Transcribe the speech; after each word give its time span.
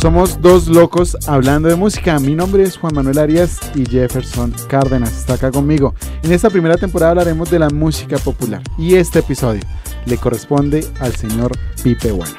Somos 0.00 0.40
dos 0.40 0.66
locos 0.66 1.14
hablando 1.26 1.68
de 1.68 1.76
música. 1.76 2.18
Mi 2.18 2.34
nombre 2.34 2.62
es 2.62 2.78
Juan 2.78 2.94
Manuel 2.94 3.18
Arias 3.18 3.60
y 3.74 3.84
Jefferson 3.84 4.54
Cárdenas 4.66 5.12
está 5.12 5.34
acá 5.34 5.50
conmigo. 5.50 5.94
En 6.22 6.32
esta 6.32 6.48
primera 6.48 6.78
temporada 6.78 7.10
hablaremos 7.10 7.50
de 7.50 7.58
la 7.58 7.68
música 7.68 8.16
popular 8.16 8.62
y 8.78 8.94
este 8.94 9.18
episodio 9.18 9.60
le 10.06 10.16
corresponde 10.16 10.86
al 11.00 11.14
señor 11.14 11.52
Pipe 11.82 12.12
Bueno. 12.12 12.32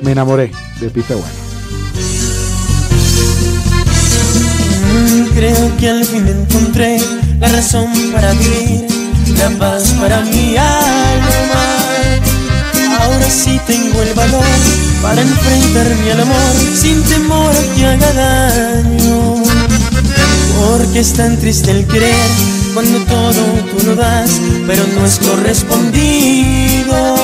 Me 0.00 0.12
enamoré 0.12 0.52
de 0.80 0.90
Pipe 0.90 1.12
Bueno. 1.14 1.51
Creo 5.34 5.76
que 5.78 5.88
al 5.88 6.04
fin 6.04 6.28
encontré 6.28 6.98
la 7.40 7.48
razón 7.48 7.86
para 8.12 8.32
vivir, 8.32 8.86
la 9.38 9.50
paz 9.58 9.94
para 10.00 10.20
mi 10.20 10.56
alma. 10.56 11.64
Ahora 13.00 13.30
sí 13.30 13.60
tengo 13.66 14.02
el 14.02 14.14
valor 14.14 14.44
para 15.02 15.20
enfrentarme 15.20 16.12
al 16.12 16.20
amor 16.20 16.54
sin 16.74 17.02
temor 17.04 17.52
a 17.52 17.74
que 17.74 17.86
haga 17.86 18.12
daño. 18.12 19.42
Porque 20.60 21.00
es 21.00 21.12
tan 21.14 21.38
triste 21.38 21.70
el 21.72 21.86
querer 21.86 22.30
cuando 22.74 22.98
todo 23.04 23.42
tú 23.70 23.86
lo 23.86 23.96
das, 23.96 24.30
pero 24.66 24.84
no 24.94 25.04
es 25.04 25.18
correspondido. 25.18 27.16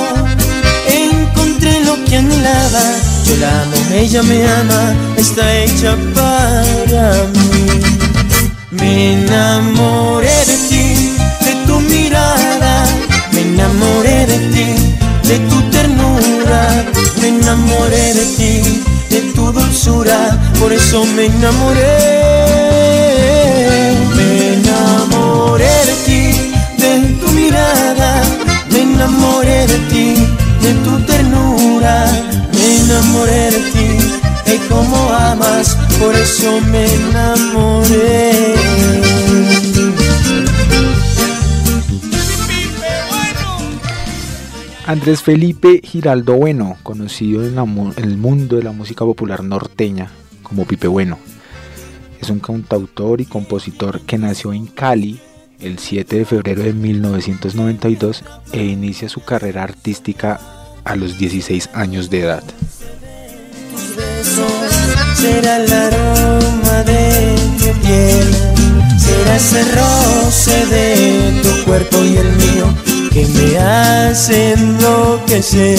Encontré 0.89 1.85
lo 1.85 2.05
que 2.05 2.17
anhelaba, 2.17 2.83
yo 3.29 3.37
la 3.37 3.63
amo, 3.63 3.77
ella 3.93 4.23
me 4.23 4.47
ama, 4.47 4.95
está 5.17 5.45
hecha 5.59 5.97
para 6.15 7.25
mí. 7.35 7.67
Me 8.71 9.23
enamoré 9.23 10.39
de 10.51 10.57
ti, 10.69 11.17
de 11.45 11.53
tu 11.67 11.81
mirada, 11.81 12.85
me 13.33 13.41
enamoré 13.43 14.27
de 14.27 14.39
ti, 14.55 14.69
de 15.29 15.39
tu 15.51 15.61
ternura, 15.71 16.85
me 17.21 17.29
enamoré 17.29 18.15
de 18.15 18.27
ti, 18.37 18.83
de 19.11 19.21
tu 19.35 19.53
dulzura, 19.53 20.39
por 20.59 20.73
eso 20.73 21.05
me 21.05 21.27
enamoré. 21.27 22.49
Enamoré 32.89 33.51
de 33.51 33.61
ti, 33.71 34.51
de 34.51 34.59
cómo 34.69 35.13
amas, 35.13 35.77
por 36.01 36.15
eso 36.15 36.59
me 36.63 36.87
enamoré. 36.87 38.55
Andrés 44.87 45.21
Felipe 45.21 45.83
Giraldo 45.85 46.35
Bueno, 46.35 46.79
conocido 46.83 47.45
en, 47.45 47.59
el 47.97 48.17
mundo 48.17 48.57
de 48.57 48.63
la 48.63 48.73
música 48.73 49.05
popular 49.05 49.45
norteña 49.45 50.11
como 50.43 50.65
Pipe 50.65 50.89
Bueno, 50.89 51.19
es 52.23 52.31
un 52.31 52.41
cantautor 52.41 53.21
y 53.21 53.27
compositor 53.27 54.01
que 54.01 54.17
nació 54.17 54.55
en 54.55 54.67
Cali 54.67 55.21
el 55.61 55.79
7 55.79 56.17
de 56.17 56.25
febrero 56.25 56.63
de 56.63 56.73
1992 56.73 58.25
e 58.53 58.65
inicia 58.65 59.11
su 59.11 59.23
carrera 59.23 59.63
artística 59.63 60.41
a 60.85 60.97
los 60.97 61.19
16 61.19 61.69
años 61.75 62.09
de 62.09 62.21
edad. 62.21 62.45
Será 65.15 65.57
el 65.57 65.73
aroma 65.73 66.83
de 66.85 67.35
tu 67.59 67.81
piel, 67.81 68.29
será 68.99 69.37
ese 69.37 69.63
roce 69.75 70.67
de 70.67 71.41
tu 71.43 71.65
cuerpo 71.65 72.05
y 72.05 72.17
el 72.17 72.33
mío 72.37 72.75
que 73.13 73.27
me 73.27 73.59
hace 73.59 74.53
enloquecer. 74.53 75.79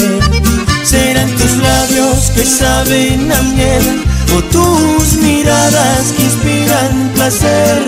Serán 0.84 1.30
tus 1.38 1.58
labios 1.58 2.32
que 2.36 2.44
saben 2.44 3.32
a 3.32 3.42
miel 3.44 4.04
o 4.36 4.42
tus 4.44 5.14
miradas 5.22 6.14
que 6.16 6.24
inspiran 6.24 7.12
placer. 7.16 7.84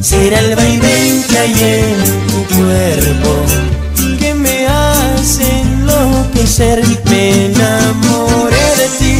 Será 0.00 0.40
el 0.40 0.56
vaivén 0.56 1.22
que 1.28 1.38
hay 1.38 1.52
en 1.52 2.26
tu 2.28 2.56
cuerpo 2.56 3.44
que 4.18 4.34
me 4.34 4.66
hace 4.66 5.44
enloquecer. 5.60 6.82
Me 7.10 7.46
enamoré 7.46 8.66
de 8.80 8.88
ti, 8.98 9.19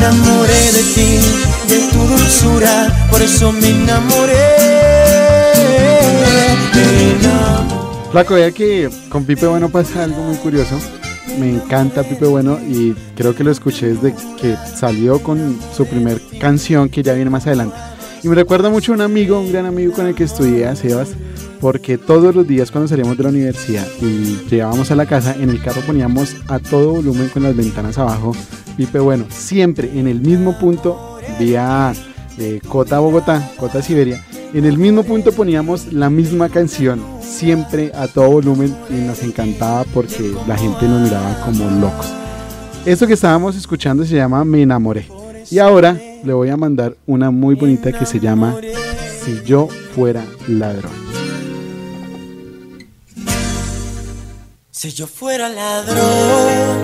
enamoré 0.00 0.72
de 0.72 0.82
ti, 0.94 1.18
de 1.68 1.78
tu 1.92 1.98
dulzura, 1.98 3.08
por 3.10 3.20
eso 3.20 3.52
me 3.52 3.68
enamoré. 3.68 4.34
Flaco, 8.10 8.34
vea 8.34 8.50
que 8.50 8.88
con 9.08 9.24
Pipe 9.24 9.46
Bueno 9.46 9.68
pasa 9.68 10.04
algo 10.04 10.22
muy 10.22 10.36
curioso. 10.36 10.76
Me 11.38 11.50
encanta 11.50 12.02
Pipe 12.02 12.26
Bueno 12.26 12.58
y 12.58 12.94
creo 13.14 13.34
que 13.34 13.44
lo 13.44 13.52
escuché 13.52 13.94
desde 13.94 14.14
que 14.40 14.56
salió 14.74 15.22
con 15.22 15.58
su 15.76 15.86
primer 15.86 16.20
canción 16.40 16.88
que 16.88 17.02
ya 17.02 17.12
viene 17.12 17.30
más 17.30 17.46
adelante. 17.46 17.76
Y 18.22 18.28
me 18.28 18.34
recuerda 18.34 18.68
mucho 18.68 18.92
a 18.92 18.94
un 18.96 19.02
amigo, 19.02 19.38
un 19.38 19.52
gran 19.52 19.66
amigo 19.66 19.92
con 19.92 20.06
el 20.06 20.14
que 20.14 20.24
estudié, 20.24 20.74
Sebas, 20.76 21.10
porque 21.60 21.98
todos 21.98 22.34
los 22.34 22.46
días 22.46 22.70
cuando 22.70 22.88
salíamos 22.88 23.16
de 23.16 23.22
la 23.22 23.28
universidad 23.28 23.86
y 24.00 24.38
llegábamos 24.48 24.90
a 24.90 24.94
la 24.94 25.06
casa, 25.06 25.36
en 25.38 25.50
el 25.50 25.62
carro 25.62 25.82
poníamos 25.82 26.36
a 26.48 26.58
todo 26.58 26.92
volumen 26.92 27.28
con 27.28 27.42
las 27.42 27.54
ventanas 27.54 27.98
abajo 27.98 28.32
Pipe 28.76 28.98
Bueno, 28.98 29.26
siempre 29.28 29.90
en 29.98 30.08
el 30.08 30.20
mismo 30.20 30.58
punto, 30.58 31.18
vía 31.38 31.92
eh, 32.38 32.60
Cota 32.66 32.98
Bogotá, 32.98 33.52
Cota 33.58 33.82
Siberia, 33.82 34.24
en 34.54 34.64
el 34.64 34.78
mismo 34.78 35.02
punto 35.02 35.32
poníamos 35.32 35.92
la 35.92 36.08
misma 36.08 36.48
canción, 36.48 37.02
siempre 37.20 37.92
a 37.94 38.08
todo 38.08 38.30
volumen 38.30 38.74
y 38.88 38.94
nos 38.94 39.22
encantaba 39.22 39.84
porque 39.92 40.32
la 40.48 40.56
gente 40.56 40.88
nos 40.88 41.02
miraba 41.02 41.40
como 41.44 41.70
locos. 41.78 42.06
Esto 42.86 43.06
que 43.06 43.12
estábamos 43.12 43.56
escuchando 43.56 44.04
se 44.04 44.16
llama 44.16 44.44
Me 44.44 44.62
enamoré. 44.62 45.06
Y 45.50 45.58
ahora 45.58 46.00
le 46.24 46.32
voy 46.32 46.48
a 46.48 46.56
mandar 46.56 46.96
una 47.06 47.30
muy 47.30 47.54
bonita 47.54 47.92
que 47.92 48.06
se 48.06 48.18
llama 48.18 48.56
Si 49.22 49.42
yo 49.44 49.68
fuera 49.94 50.24
ladrón. 50.48 51.19
Si 54.80 54.90
yo 54.92 55.06
fuera 55.06 55.50
ladrón, 55.50 56.80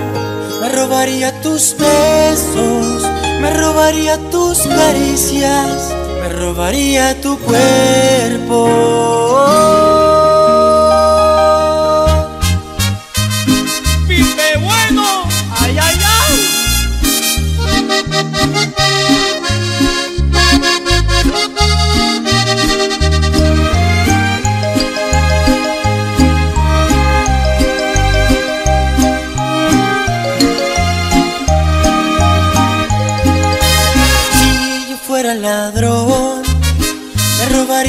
me 0.61 0.69
robaría 0.69 1.33
tus 1.41 1.75
besos, 1.79 3.03
me 3.41 3.51
robaría 3.55 4.19
tus 4.31 4.59
caricias, 4.67 5.95
me 6.21 6.29
robaría 6.29 7.19
tu 7.23 7.39
cuerpo. 7.39 8.67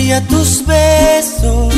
Robaría 0.08 0.28
tus 0.30 0.66
besos, 0.66 1.74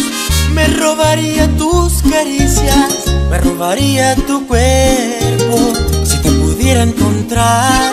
me 0.54 0.68
robaría 0.68 1.48
tus 1.58 2.04
caricias, 2.04 3.08
me 3.28 3.40
robaría 3.40 4.16
tu 4.28 4.46
cuerpo. 4.46 5.74
Si 6.04 6.16
te 6.22 6.30
pudiera 6.34 6.84
encontrar, 6.84 7.92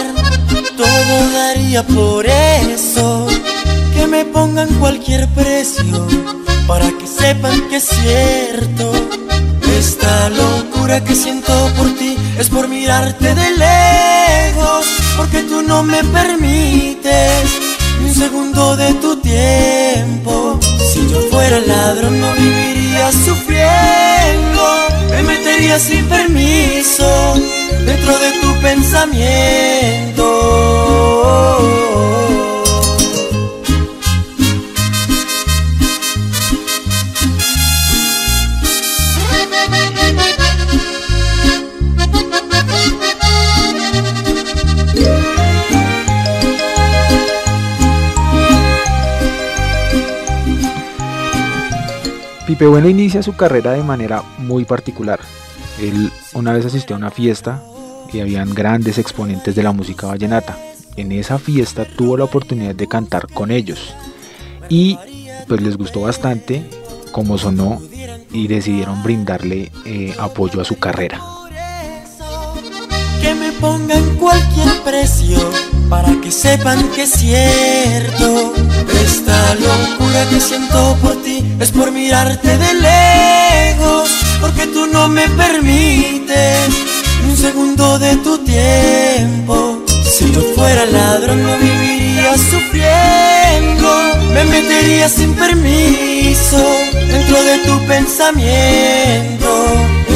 todo 0.76 1.30
daría 1.32 1.82
por 1.84 2.26
eso. 2.26 3.26
Que 3.94 4.06
me 4.06 4.26
pongan 4.26 4.68
cualquier 4.74 5.26
precio 5.28 6.06
para 6.66 6.90
que 6.90 7.06
sepan 7.06 7.68
que 7.70 7.76
es 7.76 7.88
cierto. 7.88 8.92
Esta 9.78 10.28
locura 10.28 11.02
que 11.02 11.14
siento 11.14 11.52
por 11.78 11.94
ti 11.94 12.14
es 12.38 12.50
por 12.50 12.68
mirarte 12.68 13.34
de 13.34 13.50
lejos, 13.56 14.84
porque 15.16 15.42
tú 15.44 15.62
no 15.62 15.82
me 15.82 16.04
permites 16.04 17.65
segundo 18.16 18.76
de 18.76 18.94
tu 18.94 19.16
tiempo. 19.16 20.58
Si 20.90 21.06
yo 21.10 21.20
fuera 21.30 21.60
ladrón 21.60 22.18
no 22.20 22.32
viviría 22.32 23.12
sufriendo. 23.12 24.62
Me 25.10 25.22
metería 25.22 25.78
sin 25.78 26.04
permiso 26.06 27.34
dentro 27.84 28.18
de 28.18 28.32
tu 28.40 28.60
pensamiento. 28.60 30.26
Pipe 52.56 52.68
Bueno 52.68 52.88
inicia 52.88 53.22
su 53.22 53.36
carrera 53.36 53.72
de 53.72 53.82
manera 53.82 54.22
muy 54.38 54.64
particular. 54.64 55.20
Él 55.78 56.10
una 56.32 56.54
vez 56.54 56.64
asistió 56.64 56.96
a 56.96 56.98
una 56.98 57.10
fiesta 57.10 57.62
y 58.10 58.20
habían 58.20 58.54
grandes 58.54 58.96
exponentes 58.96 59.54
de 59.54 59.62
la 59.62 59.72
música 59.72 60.06
vallenata. 60.06 60.56
En 60.96 61.12
esa 61.12 61.38
fiesta 61.38 61.84
tuvo 61.84 62.16
la 62.16 62.24
oportunidad 62.24 62.74
de 62.74 62.86
cantar 62.86 63.26
con 63.26 63.50
ellos 63.50 63.94
y 64.70 64.98
pues 65.46 65.60
les 65.60 65.76
gustó 65.76 66.00
bastante 66.00 66.64
cómo 67.12 67.36
sonó 67.36 67.78
y 68.32 68.48
decidieron 68.48 69.02
brindarle 69.02 69.70
eh, 69.84 70.14
apoyo 70.18 70.58
a 70.62 70.64
su 70.64 70.78
carrera. 70.78 71.20
Que 73.26 73.34
me 73.34 73.50
pongan 73.52 74.04
cualquier 74.18 74.70
precio 74.84 75.38
para 75.90 76.12
que 76.22 76.30
sepan 76.30 76.78
que 76.94 77.02
es 77.02 77.10
cierto. 77.10 78.52
Esta 79.04 79.38
locura 79.56 80.20
que 80.30 80.40
siento 80.40 80.96
por 81.02 81.20
ti 81.24 81.44
es 81.58 81.72
por 81.72 81.90
mirarte 81.90 82.56
de 82.56 82.72
lejos, 82.74 84.10
porque 84.40 84.68
tú 84.68 84.86
no 84.86 85.08
me 85.08 85.28
permites 85.30 86.68
un 87.28 87.36
segundo 87.36 87.98
de 87.98 88.14
tu 88.18 88.38
tiempo. 88.38 89.82
Si 90.04 90.30
yo 90.30 90.42
fuera 90.54 90.86
ladrón 90.86 91.42
no 91.42 91.56
viviría 91.58 92.32
sufriendo, 92.52 93.90
me 94.34 94.44
metería 94.44 95.08
sin 95.08 95.34
permiso 95.34 96.62
dentro 97.12 97.42
de 97.42 97.58
tu 97.66 97.86
pensamiento. 97.86 99.48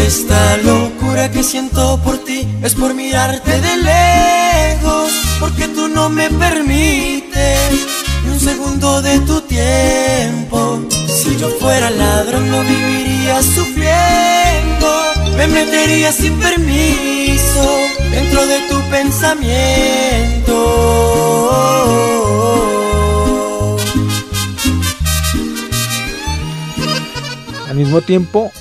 Esta 0.07 0.57
locura 0.59 1.00
que 1.33 1.43
siento 1.43 2.01
por 2.05 2.19
ti 2.19 2.47
es 2.63 2.75
por 2.75 2.95
mirarte 2.95 3.61
de 3.61 3.77
lejos, 3.77 5.11
porque 5.41 5.67
tú 5.69 5.89
no 5.89 6.09
me 6.09 6.31
permites 6.31 7.87
ni 8.25 8.31
un 8.31 8.41
segundo 8.41 9.03
de 9.03 9.19
tu 9.21 9.41
tiempo. 9.43 10.81
Si 11.09 11.37
yo 11.37 11.49
fuera 11.61 11.91
ladrón 11.91 12.49
no 12.51 12.63
viviría 12.63 13.43
sufriendo, 13.43 14.89
me 15.37 15.49
metería 15.49 16.13
sin 16.13 16.39
permiso 16.39 17.79
dentro 18.11 18.47
de 18.47 18.61
tu 18.69 18.81
pensamiento. 18.89 20.57
Al 27.69 27.77
mismo 27.77 28.01
tiempo, 28.01 28.53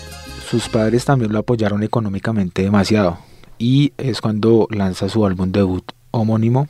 sus 0.49 0.67
padres 0.67 1.05
también 1.05 1.31
lo 1.31 1.37
apoyaron 1.37 1.83
económicamente 1.83 2.63
demasiado 2.63 3.19
y 3.59 3.93
es 3.99 4.19
cuando 4.19 4.67
lanza 4.71 5.07
su 5.07 5.23
álbum 5.23 5.51
debut 5.51 5.91
homónimo 6.09 6.67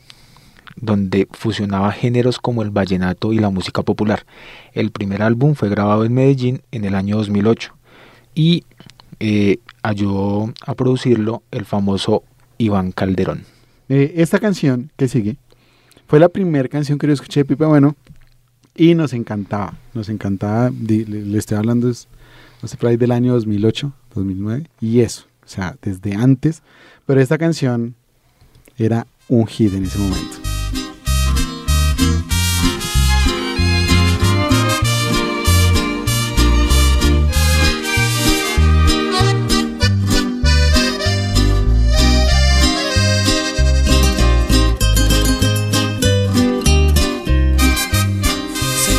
donde 0.76 1.30
fusionaba 1.32 1.94
géneros 1.94 2.40
como 2.40 2.62
el 2.62 2.72
vallenato 2.72 3.32
y 3.32 3.40
la 3.40 3.50
música 3.50 3.82
popular. 3.82 4.26
El 4.74 4.92
primer 4.92 5.22
álbum 5.22 5.56
fue 5.56 5.70
grabado 5.70 6.04
en 6.04 6.14
Medellín 6.14 6.62
en 6.72 6.84
el 6.84 6.94
año 6.94 7.16
2008 7.16 7.74
y 8.36 8.66
eh, 9.22 9.60
ayudó 9.82 10.54
a 10.66 10.76
producirlo 10.76 11.44
el 11.52 11.64
famoso 11.64 12.24
Iván 12.58 12.92
Calderón. 12.92 13.46
Eh, 13.88 14.16
esta 14.18 14.40
canción 14.40 14.92
que 14.98 15.08
sigue 15.08 15.38
fue 16.06 16.20
la 16.20 16.28
primera 16.28 16.68
canción 16.68 17.00
que 17.00 17.08
yo 17.08 17.14
escuché 17.14 17.42
de 17.42 17.46
Pipe 17.46 17.64
Bueno 17.64 17.96
y 18.76 18.94
nos 18.94 19.14
encantaba, 19.14 19.76
nos 19.94 20.10
encantaba, 20.10 20.70
le, 20.70 21.06
le 21.06 21.38
estoy 21.38 21.58
hablando, 21.58 21.90
es, 21.90 22.10
no 22.62 22.68
sé, 22.68 22.78
por 22.78 22.90
ahí 22.90 22.98
del 22.98 23.12
año 23.12 23.34
2008, 23.34 23.94
2009, 24.16 24.70
y 24.82 25.00
eso, 25.00 25.26
o 25.44 25.48
sea, 25.48 25.76
desde 25.82 26.16
antes, 26.16 26.62
pero 27.06 27.22
esta 27.22 27.38
canción 27.38 27.96
era 28.78 29.08
un 29.28 29.46
hit 29.48 29.74
en 29.74 29.86
ese 29.86 29.98
momento. 29.98 30.38
Se 48.84 48.94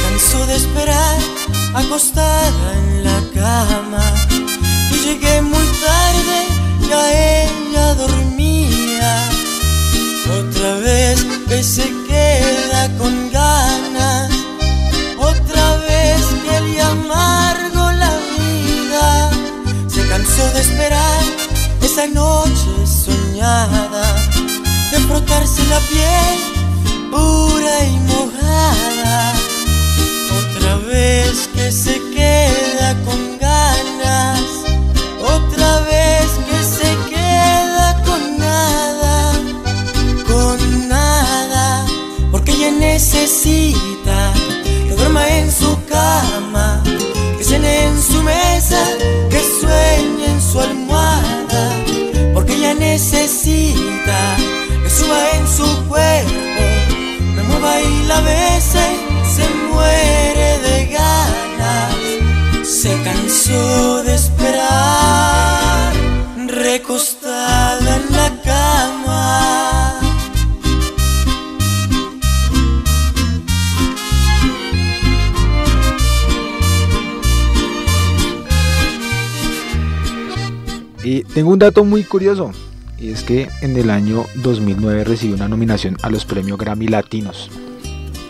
tengo 81.51 81.55
un 81.55 81.59
dato 81.59 81.85
muy 81.85 82.05
curioso, 82.05 82.53
y 82.97 83.11
es 83.11 83.25
que 83.25 83.49
en 83.61 83.77
el 83.77 83.91
año 83.91 84.25
2009 84.37 85.03
recibió 85.03 85.35
una 85.35 85.49
nominación 85.49 85.97
a 86.03 86.09
los 86.09 86.25
premios 86.25 86.57
Grammy 86.57 86.87
Latinos. 86.87 87.51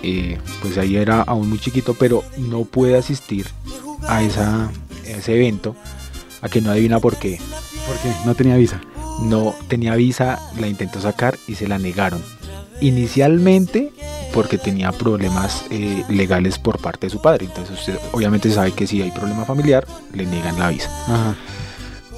Eh, 0.02 0.38
pues 0.62 0.78
ahí 0.78 0.96
era 0.96 1.20
aún 1.20 1.50
muy 1.50 1.58
chiquito, 1.58 1.92
pero 1.92 2.24
no 2.38 2.64
pude 2.64 2.96
asistir 2.96 3.46
a, 4.08 4.22
esa, 4.22 4.68
a 4.68 4.70
ese 5.10 5.34
evento, 5.34 5.76
a 6.40 6.48
que 6.48 6.62
no 6.62 6.70
adivina 6.70 6.98
por 6.98 7.18
qué. 7.18 7.38
Porque 7.86 8.10
no 8.24 8.34
tenía 8.34 8.56
visa. 8.56 8.80
No 9.20 9.54
tenía 9.68 9.96
visa, 9.96 10.38
la 10.58 10.68
intentó 10.68 10.98
sacar 10.98 11.36
y 11.46 11.56
se 11.56 11.68
la 11.68 11.78
negaron. 11.78 12.22
Inicialmente 12.80 13.92
porque 14.32 14.56
tenía 14.56 14.92
problemas 14.92 15.66
eh, 15.70 16.04
legales 16.08 16.58
por 16.58 16.80
parte 16.80 17.08
de 17.08 17.10
su 17.10 17.20
padre. 17.20 17.44
Entonces 17.44 17.80
usted 17.80 17.98
obviamente 18.12 18.50
sabe 18.50 18.72
que 18.72 18.86
si 18.86 19.02
hay 19.02 19.10
problema 19.10 19.44
familiar, 19.44 19.86
le 20.14 20.24
niegan 20.24 20.58
la 20.58 20.70
visa. 20.70 20.88
Ajá. 21.06 21.36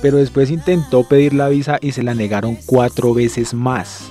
Pero 0.03 0.19
después 0.19 0.51
intentó 0.51 1.05
pedir 1.05 1.33
la 1.33 1.49
visa 1.49 1.79
y 1.81 1.93
se 1.93 2.03
la 2.03 2.13
negaron 2.15 2.59
cuatro 2.67 3.15
veces 3.15 3.55
más. 3.55 4.11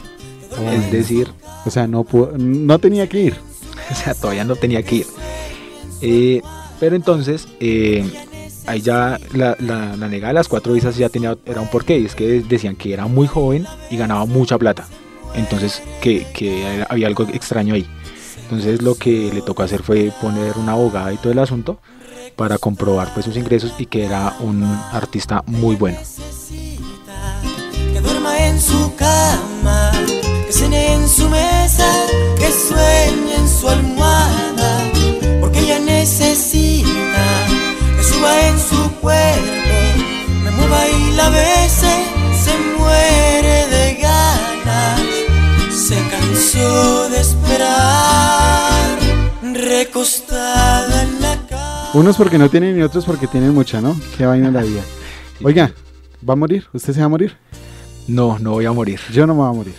Es 0.74 0.91
decir, 0.91 1.31
O 1.65 1.69
sea, 1.69 1.86
no, 1.86 2.03
pudo- 2.03 2.31
no 2.38 2.79
tenía 2.79 3.07
que 3.07 3.19
ir. 3.21 3.36
o 3.91 3.95
sea, 3.95 4.15
todavía 4.15 4.43
no 4.43 4.55
tenía 4.55 4.81
que 4.81 4.95
ir. 4.95 5.05
Eh, 6.01 6.41
pero 6.79 6.95
entonces, 6.95 7.48
eh, 7.60 8.03
ahí 8.65 8.81
ya 8.81 9.19
la, 9.33 9.55
la, 9.60 9.95
la 9.95 10.07
negada 10.07 10.29
de 10.29 10.33
las 10.36 10.48
cuatro 10.48 10.74
visas 10.74 10.98
ya 10.98 11.10
tenía, 11.10 11.38
era 11.45 11.62
un 11.62 11.67
porqué, 11.67 12.00
y 12.00 12.05
es 12.05 12.15
que 12.15 12.41
decían 12.41 12.75
que 12.75 12.93
era 12.93 13.05
muy 13.05 13.27
joven 13.27 13.67
y 13.91 13.98
ganaba 13.98 14.25
mucha 14.25 14.57
plata. 14.57 14.88
Entonces, 15.36 15.83
que, 16.01 16.25
que 16.33 16.83
había 16.89 17.05
algo 17.07 17.24
extraño 17.31 17.75
ahí. 17.75 17.86
Entonces, 18.43 18.81
lo 18.81 18.95
que 18.95 19.29
le 19.33 19.41
tocó 19.43 19.63
hacer 19.63 19.83
fue 19.83 20.12
poner 20.21 20.57
una 20.57 20.71
abogada 20.74 21.13
y 21.13 21.17
todo 21.17 21.31
el 21.31 21.39
asunto 21.39 21.79
para 22.35 22.57
comprobar 22.57 23.13
pues 23.13 23.25
sus 23.25 23.37
ingresos 23.37 23.73
y 23.77 23.85
que 23.85 24.05
era 24.05 24.35
un 24.39 24.63
artista 24.91 25.43
muy 25.45 25.75
bueno. 25.75 25.97
que 27.93 27.99
duerma 27.99 28.37
en 28.47 28.59
su 28.59 28.95
cama, 28.95 29.91
que 30.45 30.51
cene 30.51 30.93
en 30.93 31.07
su 31.07 31.29
mesa, 31.29 31.87
que 32.37 32.51
sueñe 32.51 33.35
en 33.35 33.49
su 33.49 33.69
almohada, 33.69 34.79
porque 35.39 35.59
ella 35.59 35.79
necesita 35.79 37.25
que 37.97 38.03
suba 38.03 38.47
en 38.47 38.59
su 38.59 38.91
cuerpo, 39.01 39.41
me 40.43 40.51
mueva 40.51 40.87
y 40.87 41.11
la 41.13 41.29
bese, 41.29 42.05
se 42.43 42.57
muere 42.77 43.67
de 43.67 43.93
ganas, 44.01 45.01
se 45.69 45.97
cansó 46.09 47.09
de 47.09 47.21
esperar, 47.21 48.99
recostada 49.53 51.03
en 51.03 51.21
la 51.21 51.37
cama. 51.47 51.60
Unos 51.93 52.15
porque 52.15 52.38
no 52.38 52.50
tienen 52.50 52.79
y 52.79 52.83
otros 52.83 53.03
porque 53.03 53.27
tienen 53.27 53.53
mucha, 53.53 53.81
¿no? 53.81 54.00
Qué 54.17 54.25
vaina 54.25 54.50
la 54.50 54.62
vida. 54.62 54.81
Oiga, 55.43 55.74
¿va 56.27 56.33
a 56.33 56.38
morir? 56.38 56.65
¿Usted 56.71 56.93
se 56.93 57.00
va 57.01 57.07
a 57.07 57.10
morir? 57.10 57.36
No, 58.07 58.39
no 58.39 58.51
voy 58.51 58.65
a 58.65 58.71
morir. 58.71 58.98
Yo 59.12 59.27
no 59.27 59.33
me 59.33 59.41
voy 59.41 59.50
a 59.50 59.53
morir. 59.53 59.75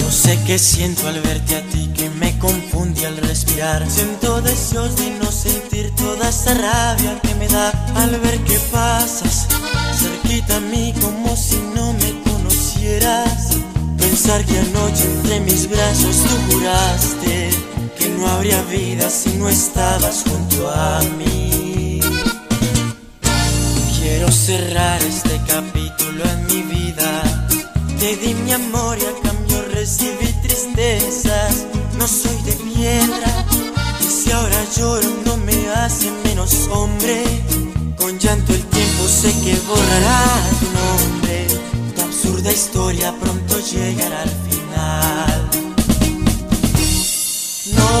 No 0.00 0.10
sé 0.12 0.38
qué 0.46 0.58
siento 0.60 1.08
al 1.08 1.20
verte 1.22 1.56
a 1.56 1.62
ti 1.70 1.90
que 1.92 2.08
me 2.08 2.38
confunde 2.38 3.04
al 3.04 3.16
respirar. 3.16 3.84
Siento 3.90 4.40
deseos 4.42 4.96
de 4.96 5.10
no 5.18 5.32
sentir 5.32 5.73
toda 6.04 6.28
esa 6.28 6.52
rabia 6.54 7.18
que 7.22 7.34
me 7.36 7.48
da 7.48 7.70
al 7.96 8.10
ver 8.20 8.38
que 8.44 8.58
pasas 8.70 9.46
cerquita 9.98 10.56
a 10.56 10.60
mí 10.60 10.92
como 11.00 11.34
si 11.36 11.58
no 11.74 11.92
me 11.94 12.10
conocieras. 12.28 13.56
Pensar 13.96 14.44
que 14.44 14.58
anoche 14.58 15.04
entre 15.04 15.40
mis 15.40 15.68
brazos 15.68 16.16
tú 16.28 16.34
juraste 16.50 17.50
que 17.98 18.08
no 18.16 18.28
habría 18.28 18.60
vida 18.64 19.08
si 19.08 19.30
no 19.38 19.48
estabas 19.48 20.24
junto 20.28 20.70
a 20.70 21.00
mí. 21.18 22.00
Quiero 23.98 24.30
cerrar 24.30 25.00
este 25.02 25.40
capítulo 25.46 26.22
en 26.34 26.46
mi 26.50 26.62
vida. 26.74 27.10
Te 27.98 28.16
di 28.16 28.34
mi 28.34 28.52
amor 28.52 28.98
y 28.98 29.06
a 29.06 29.14
cambio 29.22 29.62
recibí 29.72 30.28
tristezas. 30.42 31.64
No 31.98 32.06
soy 32.06 32.36
de 32.42 32.52
piedra 32.52 33.30
y 34.00 34.04
si 34.04 34.30
ahora 34.32 34.60
lloro 34.76 35.08
no 35.24 35.36
me 35.38 35.43
hace 35.68 36.10
menos 36.24 36.68
hombre. 36.70 37.24
Con 37.98 38.18
llanto 38.18 38.52
el 38.52 38.62
tiempo 38.64 39.08
sé 39.08 39.32
que 39.42 39.56
borrará 39.68 40.20
tu 40.60 40.66
nombre. 40.80 41.46
Tu 41.94 42.00
absurda 42.02 42.52
historia 42.52 43.14
pronto 43.20 43.58
llegará 43.60 44.22
al 44.22 44.30
final. 44.48 45.50
No, 47.76 47.93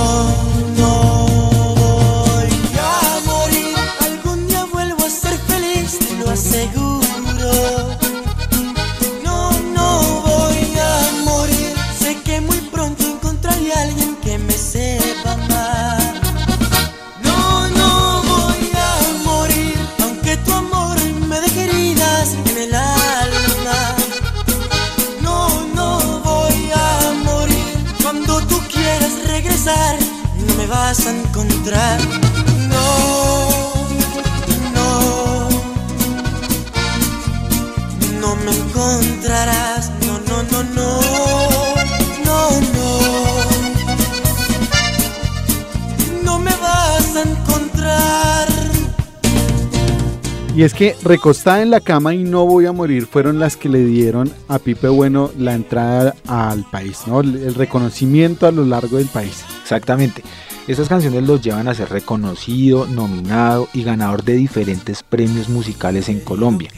Y 50.64 50.66
es 50.66 50.72
que 50.72 50.96
recostada 51.02 51.60
en 51.60 51.68
la 51.68 51.80
cama 51.80 52.14
y 52.14 52.24
no 52.24 52.46
voy 52.46 52.64
a 52.64 52.72
morir 52.72 53.04
fueron 53.04 53.38
las 53.38 53.54
que 53.54 53.68
le 53.68 53.84
dieron 53.84 54.32
a 54.48 54.58
Pipe 54.58 54.88
Bueno 54.88 55.30
la 55.36 55.52
entrada 55.52 56.14
al 56.26 56.64
país, 56.70 57.00
¿no? 57.06 57.20
El 57.20 57.54
reconocimiento 57.54 58.46
a 58.46 58.50
lo 58.50 58.64
largo 58.64 58.96
del 58.96 59.08
país. 59.08 59.44
Exactamente. 59.60 60.22
Estas 60.66 60.88
canciones 60.88 61.22
los 61.24 61.42
llevan 61.42 61.68
a 61.68 61.74
ser 61.74 61.90
reconocido, 61.90 62.86
nominado 62.86 63.68
y 63.74 63.84
ganador 63.84 64.24
de 64.24 64.36
diferentes 64.36 65.02
premios 65.02 65.50
musicales 65.50 66.08
en 66.08 66.20
Colombia. 66.20 66.70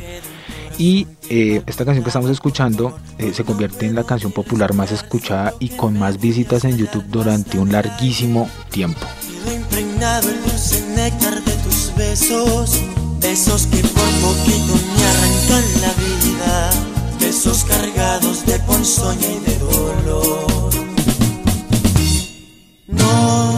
Y 0.78 1.07
eh, 1.31 1.62
esta 1.69 1.85
canción 1.85 2.02
que 2.02 2.11
estamos 2.11 2.31
escuchando 2.33 2.99
eh, 3.19 3.33
se 3.35 3.45
convierte 3.45 3.87
en 3.87 3.95
la 3.95 4.02
canción 4.02 4.33
popular 4.33 4.75
más 4.75 4.90
escuchada 4.90 5.55
y 5.61 5.69
con 5.69 5.97
más 5.97 6.21
visitas 6.21 6.64
en 6.64 6.76
YouTube 6.76 7.05
durante 7.07 7.57
un 7.57 7.71
larguísimo 7.71 8.50
tiempo. 8.69 9.07
Quedo 9.45 9.55
impregnado 9.55 10.28
el 10.28 10.43
dulce 10.43 10.85
néctar 10.97 11.40
de 11.45 11.52
tus 11.52 11.93
besos, 11.97 12.81
besos 13.28 13.66
que 13.66 13.78
por 13.78 14.11
poquito 14.25 14.75
me 14.97 15.04
arrancan 15.12 15.64
la 15.83 15.92
vida, 16.04 16.71
besos 17.18 17.64
cargados 17.64 18.47
de 18.47 18.56
ponzoña 18.61 19.28
y 19.28 19.40
de 19.40 19.59
dolor. 19.59 20.71
No, 22.87 23.55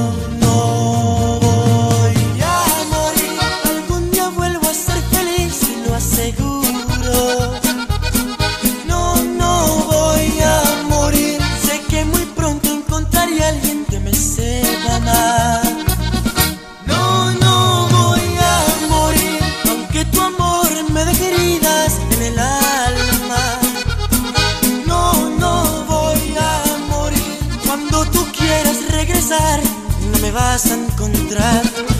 vas 30.38 30.70
a 30.70 30.74
encontrar. 30.74 31.97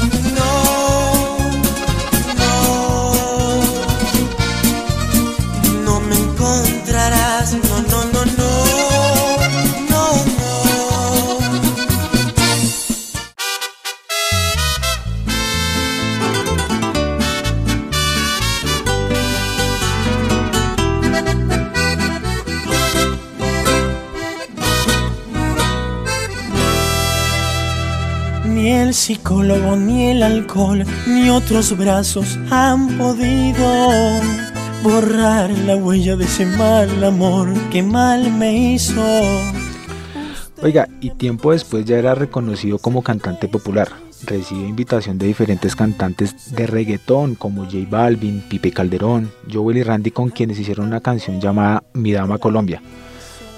Psicólogo, 29.49 29.77
ni 29.77 30.11
el 30.11 30.23
alcohol, 30.23 30.85
ni 31.07 31.31
otros 31.31 31.77
brazos 31.77 32.39
han 32.51 32.99
podido 32.99 34.21
borrar 34.83 35.51
la 35.51 35.77
huella 35.77 36.17
de 36.17 36.25
ese 36.25 36.45
mal 36.45 37.03
amor 37.03 37.53
que 37.71 37.83
mal 37.83 38.31
me 38.33 38.73
hizo. 38.73 39.03
Oiga, 40.63 40.89
y 41.01 41.11
tiempo 41.11 41.53
después 41.53 41.85
ya 41.85 41.99
era 41.99 42.15
reconocido 42.15 42.79
como 42.79 43.03
cantante 43.03 43.49
popular. 43.49 43.89
Recibió 44.27 44.67
invitación 44.67 45.17
de 45.17 45.29
diferentes 45.29 45.77
cantantes 45.77 46.55
de 46.55 46.67
reggaetón 46.67 47.37
como 47.37 47.65
J 47.65 47.79
Balvin, 47.89 48.43
Pipe 48.49 48.73
Calderón, 48.73 49.31
Joel 49.51 49.79
y 49.79 49.83
Randy 49.85 50.11
con 50.11 50.31
quienes 50.31 50.59
hicieron 50.59 50.87
una 50.87 51.01
canción 51.01 51.41
llamada 51.41 51.85
Mi 51.95 52.13
Dama 52.13 52.39
Colombia. 52.39 52.83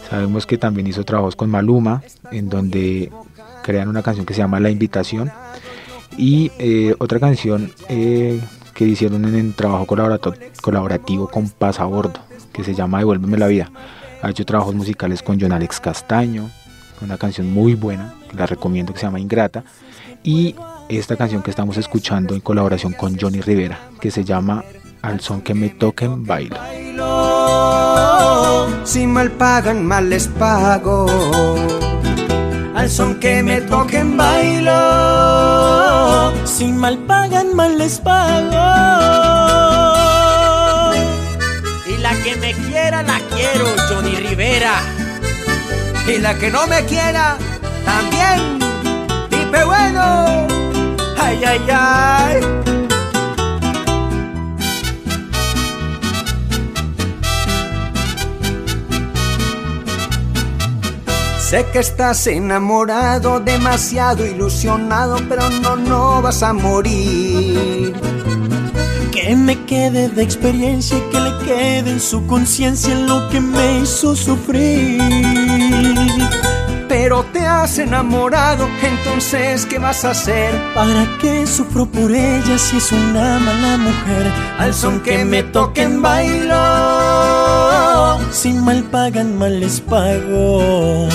Sabemos 0.09 0.45
que 0.45 0.59
también 0.59 0.87
hizo 0.87 1.05
trabajos 1.05 1.37
con 1.37 1.49
Maluma, 1.49 2.03
en 2.31 2.49
donde 2.49 3.11
crean 3.63 3.89
una 3.89 4.03
canción 4.03 4.27
que 4.27 4.35
se 4.35 4.41
llama 4.41 4.61
La 4.61 4.69
Invitación. 4.71 5.31
Y 6.17 6.51
eh, 6.59 6.95
otra 6.99 7.19
canción 7.21 7.73
eh, 7.89 8.41
que 8.75 8.85
hicieron 8.85 9.25
en 9.25 9.35
el 9.35 9.55
trabajo 9.55 9.87
colaborativo 9.87 11.29
con 11.29 11.49
Pasabordo, 11.49 12.21
que 12.53 12.65
se 12.65 12.75
llama 12.75 12.99
Devuélveme 12.99 13.39
la 13.39 13.47
vida. 13.47 13.71
Ha 14.23 14.31
hecho 14.31 14.45
trabajos 14.45 14.75
musicales 14.75 15.23
con 15.23 15.41
John 15.41 15.53
Alex 15.53 15.81
Castaño, 15.81 16.51
una 17.03 17.17
canción 17.17 17.51
muy 17.51 17.75
buena, 17.75 18.15
la 18.37 18.47
recomiendo 18.47 18.93
que 18.93 19.01
se 19.01 19.07
llama 19.07 19.21
Ingrata. 19.21 19.65
Y 20.23 20.55
esta 20.89 21.17
canción 21.17 21.43
que 21.43 21.51
estamos 21.51 21.77
escuchando 21.77 22.35
en 22.35 22.41
colaboración 22.41 22.93
con 22.93 23.19
Johnny 23.19 23.41
Rivera, 23.41 23.79
que 24.01 24.11
se 24.11 24.25
llama 24.25 24.65
Al 25.03 25.21
son 25.21 25.41
que 25.41 25.55
me 25.55 25.71
toquen 25.71 26.25
bailo. 26.27 26.59
Si 28.85 29.07
mal 29.07 29.31
pagan, 29.31 29.87
mal 29.87 30.11
les 30.11 30.27
pago. 30.29 31.07
Al 32.75 32.91
son 32.91 33.21
que 33.21 33.43
me 33.43 33.61
toquen 33.63 34.17
bailo. 34.17 35.90
Si 36.61 36.71
mal 36.71 36.99
pagan, 37.09 37.57
mal 37.57 37.79
les 37.79 37.99
pago. 38.01 38.61
Y 41.87 41.97
la 42.03 42.13
que 42.23 42.37
me 42.37 42.53
quiera, 42.53 43.03
la 43.03 43.19
quiero, 43.35 43.65
Johnny 43.89 44.17
Rivera. 44.17 44.75
Y 46.07 46.19
la 46.19 46.39
que 46.39 46.51
no 46.51 46.67
me 46.67 46.85
quiera, 46.85 47.39
también. 47.87 48.59
Pipe 49.31 49.65
bueno. 49.65 50.47
Ay, 51.19 51.43
ay, 51.47 51.61
ay. 51.73 52.80
Sé 61.51 61.67
que 61.73 61.81
estás 61.81 62.29
enamorado, 62.29 63.41
demasiado 63.41 64.25
ilusionado, 64.25 65.17
pero 65.29 65.51
no, 65.51 65.75
no 65.75 66.23
vas 66.23 66.45
a 66.45 66.53
morir. 66.53 67.93
Que 69.11 69.35
me 69.35 69.65
quede 69.65 70.11
de 70.11 70.23
experiencia 70.23 70.97
y 70.97 71.01
que 71.11 71.19
le 71.19 71.39
quede 71.45 71.91
en 71.91 71.99
su 71.99 72.25
conciencia 72.29 72.95
lo 72.95 73.29
que 73.31 73.41
me 73.41 73.81
hizo 73.81 74.15
sufrir. 74.15 75.03
Pero 76.87 77.25
te 77.33 77.45
has 77.45 77.81
enamorado, 77.81 78.69
entonces 78.81 79.67
¿qué 79.67 79.81
vas 79.81 80.05
a 80.05 80.11
hacer? 80.11 80.55
¿Para 80.73 81.05
qué 81.21 81.49
sufro 81.49 81.85
por 81.85 82.13
ella 82.13 82.59
si 82.59 82.77
es 82.77 82.93
una 82.93 83.41
mala 83.41 83.77
mujer? 83.77 84.33
Al 84.57 84.73
son 84.73 85.01
que 85.01 85.25
me 85.25 85.43
toquen 85.43 86.01
bailo. 86.01 86.61
Si 88.31 88.53
mal 88.53 88.85
pagan, 88.85 89.37
mal 89.37 89.59
les 89.59 89.81
pago. 89.81 91.09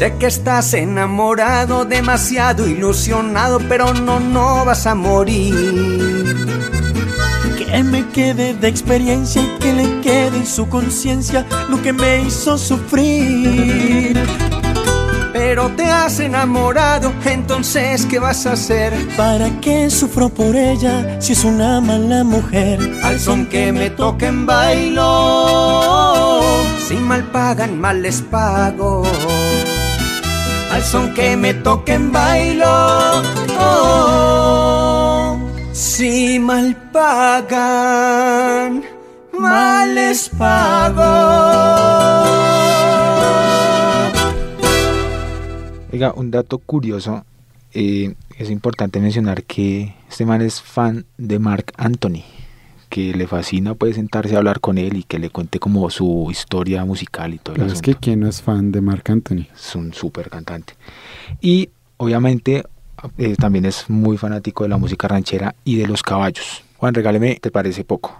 Sé 0.00 0.16
que 0.18 0.28
estás 0.28 0.72
enamorado, 0.72 1.84
demasiado 1.84 2.66
ilusionado, 2.66 3.58
pero 3.68 3.92
no, 3.92 4.18
no 4.18 4.64
vas 4.64 4.86
a 4.86 4.94
morir. 4.94 5.54
Que 7.58 7.84
me 7.84 8.08
quede 8.08 8.54
de 8.54 8.66
experiencia 8.66 9.42
y 9.42 9.58
que 9.58 9.74
le 9.74 10.00
quede 10.00 10.38
en 10.38 10.46
su 10.46 10.70
conciencia 10.70 11.44
lo 11.68 11.82
que 11.82 11.92
me 11.92 12.22
hizo 12.22 12.56
sufrir. 12.56 14.18
Pero 15.34 15.68
te 15.76 15.84
has 15.84 16.18
enamorado, 16.18 17.12
entonces 17.26 18.06
¿qué 18.06 18.18
vas 18.18 18.46
a 18.46 18.52
hacer? 18.52 18.94
¿Para 19.18 19.50
qué 19.60 19.90
sufro 19.90 20.30
por 20.30 20.56
ella 20.56 21.20
si 21.20 21.34
es 21.34 21.44
una 21.44 21.78
mala 21.82 22.24
mujer? 22.24 22.80
Al 23.02 23.20
son 23.20 23.44
que 23.44 23.70
me 23.70 23.90
toquen 23.90 24.46
bailo. 24.46 25.90
Si 26.88 26.94
mal 26.94 27.22
pagan, 27.24 27.78
mal 27.78 28.00
les 28.00 28.22
pago. 28.22 29.02
Al 30.80 30.86
son 30.86 31.12
que 31.12 31.36
me 31.36 31.52
toquen 31.52 32.10
bailo. 32.10 33.22
Oh, 33.60 35.36
si 35.72 36.38
mal 36.38 36.74
pagan, 36.90 38.82
mal 39.38 39.94
les 39.94 40.30
pago. 40.30 41.04
Oiga, 45.92 46.14
un 46.16 46.30
dato 46.30 46.56
curioso, 46.56 47.26
eh, 47.74 48.14
es 48.38 48.48
importante 48.48 49.00
mencionar 49.00 49.42
que 49.42 49.94
este 50.08 50.24
man 50.24 50.40
es 50.40 50.62
fan 50.62 51.04
de 51.18 51.38
Mark 51.38 51.74
Anthony, 51.76 52.24
que 52.90 53.14
le 53.14 53.26
fascina 53.26 53.74
pues 53.74 53.94
sentarse 53.96 54.34
a 54.34 54.38
hablar 54.38 54.60
con 54.60 54.76
él 54.76 54.98
y 54.98 55.04
que 55.04 55.18
le 55.18 55.30
cuente 55.30 55.58
como 55.58 55.88
su 55.88 56.28
historia 56.30 56.84
musical 56.84 57.32
y 57.32 57.38
todo 57.38 57.54
el 57.54 57.62
Pero 57.62 57.72
es 57.72 57.80
que 57.80 57.94
quién 57.94 58.20
no 58.20 58.28
es 58.28 58.42
fan 58.42 58.72
de 58.72 58.82
Marc 58.82 59.08
Anthony. 59.08 59.46
es 59.54 59.74
un 59.74 59.94
súper 59.94 60.28
cantante. 60.28 60.74
Y 61.40 61.70
obviamente 61.96 62.64
eh, 63.16 63.36
también 63.36 63.64
es 63.64 63.88
muy 63.88 64.18
fanático 64.18 64.64
de 64.64 64.68
la 64.68 64.76
música 64.76 65.08
ranchera 65.08 65.54
y 65.64 65.76
de 65.76 65.86
los 65.86 66.02
caballos. 66.02 66.64
Juan, 66.76 66.92
regáleme, 66.92 67.38
¿te 67.40 67.50
parece 67.50 67.84
poco? 67.84 68.18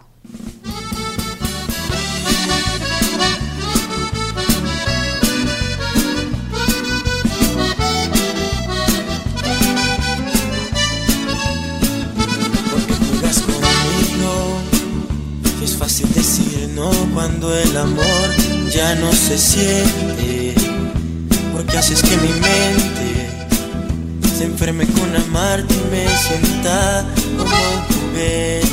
Cuando 17.41 17.57
el 17.57 17.77
amor 17.77 18.71
ya 18.71 18.95
no 18.97 19.11
se 19.13 19.39
siente. 19.39 20.55
Porque 21.55 21.79
haces 21.79 22.03
que 22.03 22.17
mi 22.19 22.29
mente 22.29 23.31
se 24.37 24.45
enferme 24.45 24.87
con 24.87 25.17
amarte 25.17 25.75
y 25.75 25.91
me 25.91 26.07
sienta 26.19 27.07
como 27.39 27.57
un 27.57 27.83
juguete. 27.89 28.69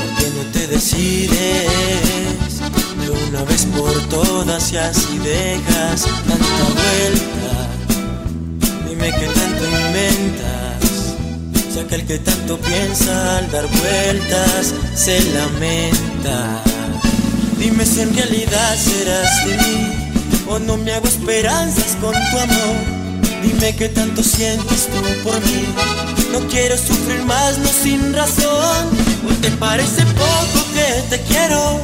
Porque 0.00 0.26
no 0.36 0.42
te 0.52 0.66
decides 0.66 1.68
de 3.00 3.10
una 3.28 3.44
vez 3.44 3.64
por 3.66 3.92
todas 4.08 4.72
y 4.72 4.76
así 4.76 5.18
dejas 5.18 6.02
tanta 6.28 6.64
vuelta. 6.74 7.68
Dime 8.88 9.12
que 9.12 9.26
tanto 9.26 9.64
inventas. 9.64 11.14
Si 11.72 11.78
aquel 11.78 12.04
que 12.06 12.18
tanto 12.18 12.58
piensa 12.58 13.38
al 13.38 13.50
dar 13.52 13.66
vueltas 13.68 14.74
se 14.96 15.20
lamenta. 15.32 16.62
Dime 17.64 17.86
si 17.86 18.02
en 18.02 18.14
realidad 18.14 18.76
serás 18.76 19.46
de 19.46 19.56
mí 19.56 20.42
o 20.46 20.58
no 20.58 20.76
me 20.76 20.92
hago 20.92 21.06
esperanzas 21.06 21.96
con 21.98 22.12
tu 22.12 22.38
amor. 22.38 22.76
Dime 23.42 23.74
que 23.74 23.88
tanto 23.88 24.22
sientes 24.22 24.86
tú 24.88 25.00
por 25.22 25.40
mí. 25.46 25.64
No 26.30 26.40
quiero 26.48 26.76
sufrir 26.76 27.22
más, 27.24 27.56
no 27.56 27.66
sin 27.68 28.12
razón. 28.12 28.90
¿O 29.26 29.32
te 29.40 29.50
parece 29.52 30.04
poco 30.04 30.60
que 30.74 31.08
te 31.08 31.22
quiero? 31.22 31.80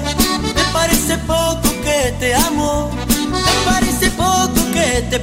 ¿Te 0.54 0.64
parece 0.70 1.16
poco 1.26 1.70
que 1.82 2.12
te 2.20 2.34
amo? 2.34 2.90
¿Te 3.08 3.70
parece 3.70 4.10
poco 4.10 4.60
que 4.74 5.00
te 5.08 5.18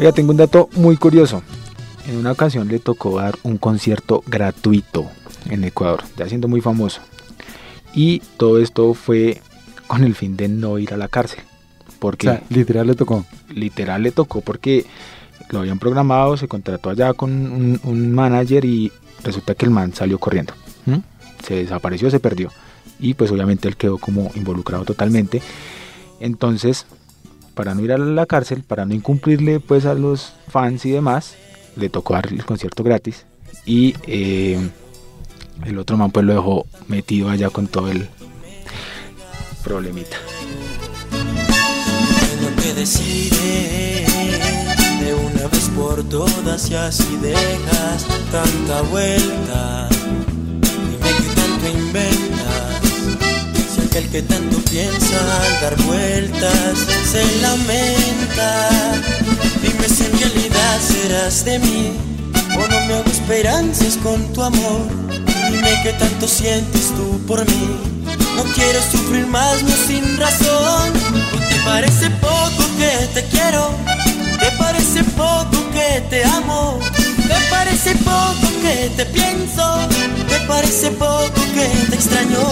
Oiga, 0.00 0.10
tengo 0.12 0.32
un 0.32 0.36
dato 0.36 0.68
muy 0.74 0.96
curioso. 0.96 1.42
En 2.08 2.16
una 2.16 2.32
ocasión 2.32 2.66
le 2.68 2.80
tocó 2.80 3.18
dar 3.18 3.36
un 3.44 3.56
concierto 3.56 4.22
gratuito 4.26 5.08
en 5.48 5.62
Ecuador, 5.64 6.02
ya 6.16 6.28
siendo 6.28 6.48
muy 6.48 6.60
famoso. 6.60 7.00
Y 7.94 8.20
todo 8.36 8.58
esto 8.60 8.92
fue 8.94 9.40
con 9.86 10.02
el 10.02 10.14
fin 10.16 10.36
de 10.36 10.48
no 10.48 10.78
ir 10.78 10.92
a 10.92 10.96
la 10.96 11.06
cárcel. 11.08 11.40
O 11.88 11.92
Porque 12.00 12.26
sea, 12.26 12.42
literal 12.50 12.88
le 12.88 12.94
tocó. 12.96 13.24
literal 13.48 14.02
le 14.02 14.10
tocó 14.10 14.40
porque 14.40 14.84
lo 15.50 15.60
habían 15.60 15.78
programado, 15.78 16.36
se 16.36 16.48
contrató 16.48 16.90
allá 16.90 17.14
con 17.14 17.30
un, 17.30 17.80
un 17.84 18.12
manager 18.12 18.64
y 18.64 18.90
resulta 19.22 19.54
que 19.54 19.66
el 19.66 19.70
man 19.70 19.94
salió 19.94 20.18
corriendo. 20.18 20.52
¿m? 20.86 21.00
Se 21.46 21.54
desapareció, 21.54 22.10
se 22.10 22.18
perdió. 22.20 22.50
Y 22.98 23.14
pues 23.14 23.30
obviamente 23.30 23.68
él 23.68 23.76
quedó 23.76 23.98
como 23.98 24.32
involucrado 24.34 24.84
totalmente. 24.84 25.40
Entonces, 26.20 26.86
para 27.54 27.74
no 27.74 27.82
ir 27.82 27.92
a 27.92 27.98
la 27.98 28.26
cárcel, 28.26 28.62
para 28.62 28.84
no 28.84 28.94
incumplirle 28.94 29.60
pues 29.60 29.86
a 29.86 29.94
los 29.94 30.32
fans 30.48 30.84
y 30.84 30.90
demás, 30.90 31.36
le 31.76 31.88
tocó 31.88 32.14
dar 32.14 32.26
el 32.26 32.44
concierto 32.44 32.82
gratis. 32.82 33.26
Y 33.64 33.94
eh, 34.06 34.58
el 35.64 35.78
otro 35.78 35.96
man 35.96 36.10
pues 36.10 36.26
lo 36.26 36.34
dejó 36.34 36.66
metido 36.88 37.30
allá 37.30 37.50
con 37.50 37.66
todo 37.66 37.90
el 37.90 38.08
problemita. 39.62 40.16
lo 42.42 42.62
que 42.62 42.74
decides 42.74 44.06
de 45.00 45.14
una 45.14 45.48
vez 45.48 45.70
por 45.74 46.02
todas 46.08 46.70
y 46.70 46.74
así 46.74 47.16
dejas 47.22 48.06
tanta 48.30 48.82
vuelta. 48.82 49.88
Dime 49.90 51.08
que 51.16 51.34
tanto 51.34 51.68
inventas, 51.78 52.80
si 53.74 53.80
aquel 53.80 54.10
que 54.10 54.22
tanto 54.22 54.58
piensa 54.70 55.40
al 55.40 55.60
dar 55.62 55.82
vueltas 55.84 56.83
se 57.14 57.40
lamenta. 57.40 58.68
Dime 59.62 59.88
si 59.88 60.04
en 60.04 60.18
realidad 60.18 60.80
serás 60.80 61.44
de 61.44 61.58
mí 61.60 61.92
o 62.56 62.62
no 62.68 62.80
me 62.86 62.94
hago 62.94 63.10
esperanzas 63.10 63.96
con 64.02 64.20
tu 64.32 64.42
amor. 64.42 64.82
Dime 65.50 65.72
qué 65.84 65.92
tanto 65.92 66.26
sientes 66.26 66.92
tú 66.96 67.20
por 67.26 67.38
mí. 67.48 67.66
No 68.36 68.42
quiero 68.54 68.80
sufrir 68.90 69.26
más, 69.28 69.62
no 69.62 69.76
sin 69.86 70.04
razón. 70.18 70.92
¿No 71.32 71.38
te 71.48 71.56
parece 71.64 72.10
poco 72.10 72.62
que 72.78 72.92
te 73.14 73.22
quiero? 73.28 73.70
¿Te 74.40 74.50
parece 74.58 75.04
poco 75.04 75.58
que 75.72 76.00
te 76.10 76.24
amo? 76.24 76.80
¿Te 77.28 77.38
parece 77.48 77.94
poco 77.96 78.46
que 78.62 78.90
te 78.96 79.06
pienso? 79.06 79.64
¿Te 80.28 80.40
parece 80.48 80.90
poco 80.90 81.40
que 81.54 81.66
te 81.90 81.94
extraño? 81.94 82.44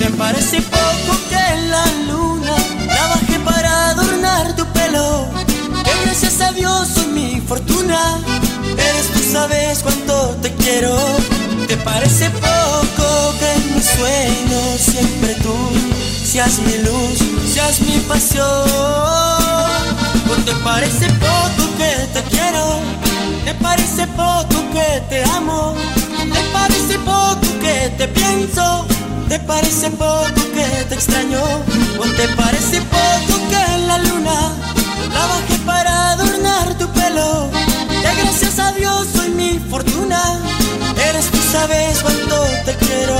¿Te 0.00 0.10
parece 0.22 0.60
poco 0.62 1.12
que 1.30 1.44
la 1.72 1.86
luna 2.08 2.56
la 2.86 3.06
bajé 3.08 3.33
tu? 4.24 5.28
Que 5.84 5.90
gracias 6.04 6.40
a 6.40 6.52
Dios 6.52 6.88
soy 6.88 7.06
mi 7.08 7.40
fortuna. 7.40 8.18
Eres 8.72 9.08
tú 9.12 9.20
sabes 9.32 9.82
cuánto 9.82 10.36
te 10.42 10.52
quiero. 10.54 10.96
¿Te 11.68 11.76
parece 11.76 12.30
poco 12.30 13.34
que 13.38 13.52
en 13.52 13.74
mis 13.74 13.84
sueños 13.84 14.80
siempre 14.80 15.34
tú 15.42 15.54
seas 16.24 16.58
mi 16.60 16.78
luz, 16.78 17.18
seas 17.52 17.80
mi 17.80 17.98
pasión? 18.08 18.44
¿O 20.30 20.34
te 20.44 20.54
parece 20.62 21.06
poco 21.20 21.62
que 21.76 21.92
te 22.14 22.22
quiero? 22.30 22.80
¿Te 23.44 23.54
parece 23.54 24.06
poco 24.08 24.56
que 24.72 25.02
te 25.10 25.22
amo? 25.36 25.74
¿Te 26.32 26.42
parece 26.52 26.98
poco 27.00 27.46
que 27.60 27.92
te 27.98 28.08
pienso? 28.08 28.86
¿Te 29.34 29.40
parece 29.40 29.90
poco 29.90 30.42
que 30.54 30.84
te 30.88 30.94
extraño? 30.94 31.42
¿O 31.98 32.04
te 32.04 32.28
parece 32.36 32.80
poco 32.82 33.48
que 33.48 33.78
la 33.84 33.98
luna 33.98 34.52
la 35.12 35.26
bajé 35.26 35.58
para 35.66 36.12
adornar 36.12 36.78
tu 36.78 36.86
pelo? 36.90 37.50
Que 37.88 38.22
gracias 38.22 38.60
a 38.60 38.70
Dios 38.74 39.08
soy 39.12 39.30
mi 39.30 39.58
fortuna. 39.58 40.40
Eres 41.08 41.32
tú 41.32 41.38
sabes 41.50 42.00
cuánto 42.00 42.44
te 42.64 42.76
quiero. 42.76 43.16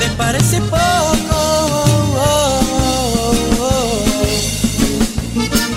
¿Te 0.00 0.08
parece 0.16 0.60
poco? 0.62 1.38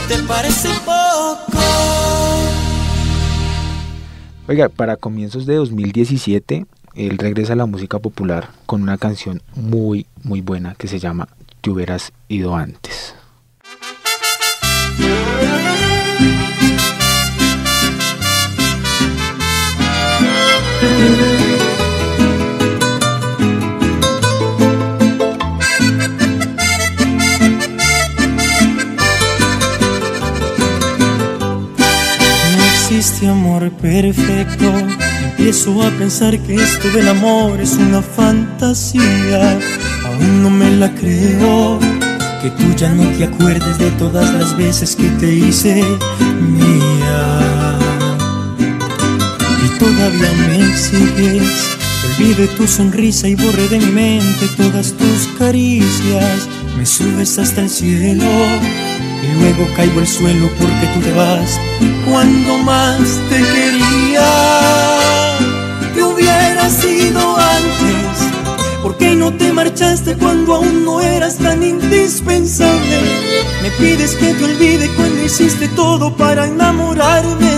¿Te 0.07 0.17
parece 0.23 0.69
poco? 0.83 1.59
Oiga, 4.47 4.67
para 4.67 4.95
comienzos 4.95 5.45
de 5.45 5.53
2017, 5.57 6.65
él 6.95 7.17
regresa 7.17 7.53
a 7.53 7.55
la 7.55 7.65
música 7.65 7.99
popular 7.99 8.49
con 8.65 8.81
una 8.81 8.97
canción 8.97 9.41
muy, 9.55 10.05
muy 10.23 10.41
buena 10.41 10.75
que 10.75 10.87
se 10.87 10.99
llama 10.99 11.27
Te 11.61 11.69
hubieras 11.69 12.11
ido 12.27 12.55
antes. 12.55 13.15
No 32.57 32.65
existe 32.65 33.27
amor 33.27 33.71
perfecto. 33.71 34.98
Empiezo 35.39 35.81
a 35.81 35.89
pensar 35.91 36.37
que 36.37 36.55
esto 36.55 36.89
del 36.89 37.07
amor 37.07 37.61
es 37.61 37.71
una 37.75 38.01
fantasía. 38.01 39.57
Aún 40.05 40.43
no 40.43 40.49
me 40.49 40.69
la 40.69 40.93
creo. 40.93 41.79
Que 42.41 42.49
tú 42.49 42.75
ya 42.75 42.89
no 42.93 43.07
te 43.17 43.23
acuerdes 43.23 43.77
de 43.77 43.89
todas 43.91 44.33
las 44.33 44.57
veces 44.57 44.97
que 44.97 45.07
te 45.11 45.33
hice 45.33 45.81
mía. 46.41 47.79
Y 49.63 49.79
todavía 49.79 50.29
me 50.49 50.71
exiges 50.71 51.77
olvide 52.17 52.47
tu 52.57 52.67
sonrisa 52.67 53.29
y 53.29 53.35
borre 53.35 53.69
de 53.69 53.79
mi 53.79 53.91
mente 53.93 54.45
todas 54.57 54.91
tus 54.91 55.27
caricias. 55.37 56.49
Me 56.77 56.85
subes 56.85 57.39
hasta 57.39 57.61
el 57.61 57.69
cielo 57.69 58.25
y 59.23 59.39
luego 59.39 59.73
caigo 59.77 60.01
al 60.01 60.07
suelo 60.07 60.49
porque 60.59 60.87
tú 60.93 60.99
te 60.99 61.13
vas 61.13 61.57
cuando 62.05 62.57
más 62.57 62.99
te 63.29 63.37
quería. 63.37 65.18
Te 65.99 66.05
hubiera 66.05 66.69
sido 66.69 67.35
antes, 67.37 68.81
¿por 68.81 68.95
qué 68.95 69.17
no 69.17 69.33
te 69.33 69.51
marchaste 69.51 70.15
cuando 70.15 70.55
aún 70.55 70.85
no 70.85 71.01
eras 71.01 71.35
tan 71.35 71.61
indispensable? 71.61 73.01
Me 73.61 73.69
pides 73.71 74.15
que 74.15 74.33
te 74.33 74.45
olvide 74.45 74.89
cuando 74.95 75.21
hiciste 75.21 75.67
todo 75.67 76.15
para 76.15 76.47
enamorarme. 76.47 77.51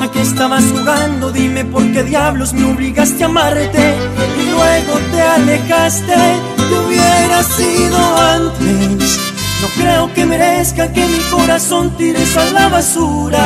¿A 0.00 0.10
qué 0.12 0.20
estabas 0.20 0.64
jugando? 0.64 1.32
Dime 1.32 1.64
por 1.64 1.90
qué 1.94 2.02
diablos 2.02 2.52
me 2.52 2.70
obligaste 2.70 3.22
a 3.22 3.26
amarte 3.26 3.94
y 4.38 4.50
luego 4.50 4.98
te 5.10 5.22
alejaste. 5.22 6.14
Te 6.58 6.78
hubiera 6.78 7.42
sido 7.42 8.16
antes. 8.18 9.18
No 9.62 9.82
creo 9.82 10.12
que 10.12 10.26
merezca 10.26 10.92
que 10.92 11.06
mi 11.06 11.20
corazón 11.30 11.96
tires 11.96 12.36
a 12.36 12.44
la 12.50 12.68
basura. 12.68 13.42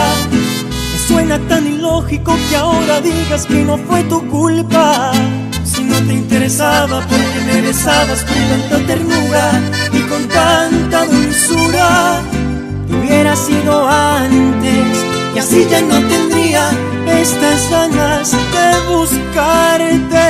Suena 1.10 1.40
tan 1.48 1.66
ilógico 1.66 2.36
que 2.48 2.54
ahora 2.54 3.00
digas 3.00 3.44
que 3.44 3.64
no 3.64 3.76
fue 3.76 4.04
tu 4.04 4.24
culpa. 4.28 5.10
Si 5.64 5.82
no 5.82 5.96
te 6.06 6.14
interesaba 6.14 7.00
porque 7.00 7.40
me 7.46 7.62
besabas 7.62 8.22
con 8.22 8.36
tanta 8.48 8.86
ternura 8.86 9.60
y 9.92 10.02
con 10.02 10.28
tanta 10.28 11.06
dulzura. 11.06 12.22
Te 12.86 12.94
hubiera 12.94 13.34
sido 13.34 13.88
antes 13.88 15.04
y 15.34 15.38
así 15.40 15.66
ya 15.68 15.80
no 15.80 15.98
tendría 16.06 16.70
estas 17.20 17.68
ganas 17.70 18.30
de 18.30 18.94
buscarte. 18.94 20.28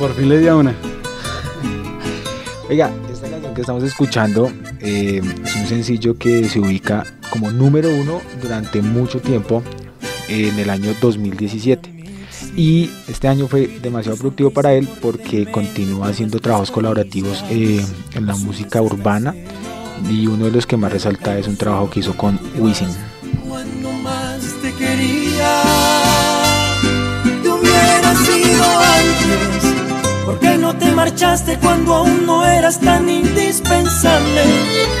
Por 0.00 0.14
fin 0.16 0.28
le 0.28 0.38
di 0.38 0.48
a 0.48 0.56
una. 0.56 0.91
Oiga, 2.72 2.90
esta 3.12 3.28
canción 3.28 3.52
que 3.52 3.60
estamos 3.60 3.84
escuchando 3.84 4.50
eh, 4.80 5.20
es 5.44 5.56
un 5.56 5.66
sencillo 5.66 6.16
que 6.16 6.48
se 6.48 6.58
ubica 6.58 7.04
como 7.28 7.50
número 7.50 7.90
uno 7.94 8.22
durante 8.40 8.80
mucho 8.80 9.20
tiempo 9.20 9.62
en 10.26 10.58
el 10.58 10.70
año 10.70 10.94
2017. 10.98 11.92
Y 12.56 12.88
este 13.08 13.28
año 13.28 13.46
fue 13.46 13.66
demasiado 13.82 14.16
productivo 14.16 14.52
para 14.52 14.72
él 14.72 14.88
porque 15.02 15.44
continúa 15.44 16.08
haciendo 16.08 16.38
trabajos 16.38 16.70
colaborativos 16.70 17.44
eh, 17.50 17.84
en 18.14 18.26
la 18.26 18.36
música 18.36 18.80
urbana 18.80 19.34
y 20.08 20.26
uno 20.26 20.46
de 20.46 20.52
los 20.52 20.66
que 20.66 20.78
más 20.78 20.90
resalta 20.90 21.36
es 21.36 21.48
un 21.48 21.58
trabajo 21.58 21.90
que 21.90 22.00
hizo 22.00 22.16
con 22.16 22.40
Wisin. 22.58 22.88
Te 30.78 30.90
marchaste 30.92 31.58
cuando 31.58 31.94
aún 31.94 32.26
no 32.26 32.44
eras 32.44 32.80
tan 32.80 33.08
indispensable? 33.08 34.44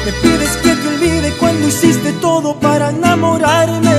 Me 0.04 0.12
pides 0.12 0.56
que 0.62 0.74
te 0.74 0.88
olvide 0.88 1.36
cuando 1.38 1.68
hiciste 1.68 2.12
todo 2.14 2.58
para 2.58 2.90
enamorarme. 2.90 3.96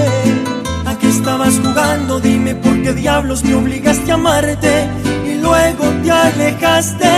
¿A 0.85 0.97
qué 0.97 1.09
estabas 1.09 1.59
jugando? 1.63 2.19
Dime 2.19 2.55
por 2.55 2.81
qué 2.81 2.93
diablos 2.93 3.43
me 3.43 3.55
obligaste 3.55 4.11
a 4.11 4.15
amarte 4.15 4.87
y 5.25 5.35
luego 5.35 5.85
te 6.03 6.11
alejaste. 6.11 7.11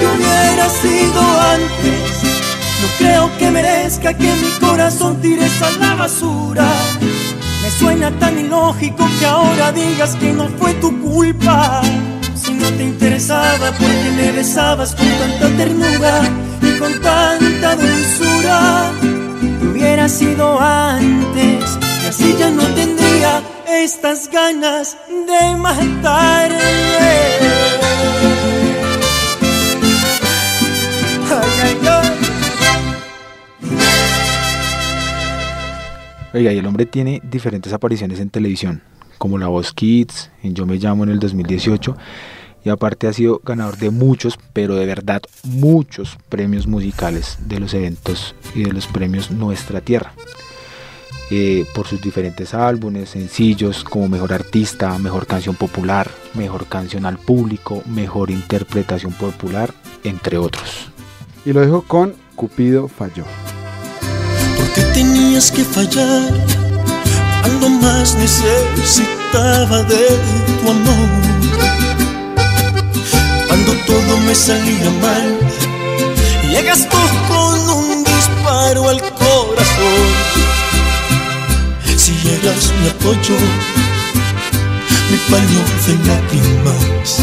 Te 0.00 0.06
hubiera 0.06 0.68
sido 0.68 1.20
antes. 1.54 2.22
No 2.82 2.88
creo 2.98 3.38
que 3.38 3.50
merezca 3.50 4.14
que 4.14 4.32
mi 4.34 4.50
corazón 4.66 5.20
tires 5.20 5.62
a 5.62 5.70
la 5.78 5.94
basura. 5.94 6.68
Me 7.62 7.70
suena 7.70 8.10
tan 8.18 8.38
ilógico 8.38 9.06
que 9.18 9.26
ahora 9.26 9.72
digas 9.72 10.16
que 10.16 10.32
no 10.32 10.48
fue 10.48 10.74
tu 10.74 10.98
culpa. 11.00 11.82
No 12.60 12.68
te 12.76 12.84
interesaba 12.84 13.72
porque 13.72 14.10
me 14.16 14.32
besabas 14.32 14.94
con 14.94 15.08
tanta 15.08 15.56
ternura 15.56 16.22
y 16.62 16.78
con 16.78 16.92
tanta 17.00 17.76
dulzura. 17.76 18.92
Te 19.40 19.66
hubiera 19.66 20.08
sido 20.08 20.60
antes 20.60 21.78
y 22.04 22.06
así 22.06 22.36
ya 22.38 22.50
no 22.50 22.64
tendría 22.74 23.42
estas 23.66 24.30
ganas 24.30 24.96
de 25.08 25.56
matarme. 25.56 26.60
Oiga, 36.32 36.52
y 36.52 36.58
el 36.58 36.66
hombre 36.66 36.86
tiene 36.86 37.20
diferentes 37.24 37.72
apariciones 37.72 38.20
en 38.20 38.30
televisión, 38.30 38.82
como 39.18 39.36
La 39.36 39.48
Voz 39.48 39.72
Kids, 39.72 40.30
en 40.44 40.54
Yo 40.54 40.64
Me 40.64 40.76
Llamo 40.76 41.02
en 41.02 41.10
el 41.10 41.18
2018, 41.18 41.96
y 42.64 42.68
aparte 42.68 43.06
ha 43.06 43.12
sido 43.12 43.40
ganador 43.44 43.78
de 43.78 43.90
muchos, 43.90 44.38
pero 44.52 44.74
de 44.74 44.86
verdad 44.86 45.22
muchos 45.44 46.18
premios 46.28 46.66
musicales 46.66 47.38
de 47.46 47.60
los 47.60 47.74
eventos 47.74 48.34
y 48.54 48.64
de 48.64 48.72
los 48.72 48.86
premios 48.86 49.30
Nuestra 49.30 49.80
Tierra. 49.80 50.12
Eh, 51.32 51.64
por 51.74 51.86
sus 51.86 52.00
diferentes 52.00 52.54
álbumes, 52.54 53.10
sencillos, 53.10 53.84
como 53.84 54.08
Mejor 54.08 54.32
Artista, 54.32 54.98
Mejor 54.98 55.28
Canción 55.28 55.54
Popular, 55.54 56.10
Mejor 56.34 56.66
Canción 56.66 57.06
al 57.06 57.18
Público, 57.18 57.84
Mejor 57.86 58.32
Interpretación 58.32 59.12
Popular, 59.12 59.72
entre 60.02 60.38
otros. 60.38 60.88
Y 61.44 61.52
lo 61.52 61.60
dejo 61.60 61.82
con 61.82 62.14
Cupido 62.34 62.88
falló. 62.88 63.24
Porque 64.56 64.82
tenías 64.92 65.52
que 65.52 65.62
fallar 65.62 66.32
cuando 67.42 67.68
más 67.68 68.16
necesitaba 68.16 69.82
de 69.84 70.08
tu 70.62 70.70
amor. 70.70 71.89
Todo 73.90 74.18
me 74.18 74.34
salía 74.36 74.90
mal, 75.02 75.38
llegas 76.48 76.88
tú 76.88 76.96
con 77.26 77.58
un 77.70 78.04
disparo 78.04 78.88
al 78.88 79.00
corazón. 79.00 80.06
Si 81.96 82.12
eras 82.28 82.72
mi 82.80 82.88
apoyo, 82.88 83.36
mi 85.10 85.16
paño 85.28 85.60
de 85.86 85.94
lágrimas. 86.06 87.19